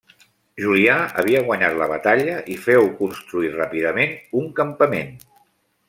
Julià 0.61 0.95
havia 1.21 1.43
guanyat 1.49 1.77
la 1.81 1.89
batalla 1.91 2.39
i 2.55 2.57
féu 2.63 2.89
construir 3.03 3.55
ràpidament 3.61 4.17
un 4.41 4.53
campament. 4.63 5.17